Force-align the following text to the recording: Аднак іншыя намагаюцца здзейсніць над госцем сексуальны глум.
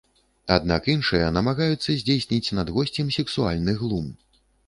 Аднак 0.53 0.87
іншыя 0.93 1.27
намагаюцца 1.35 1.97
здзейсніць 2.01 2.53
над 2.59 2.73
госцем 2.77 3.13
сексуальны 3.19 3.79
глум. 3.85 4.11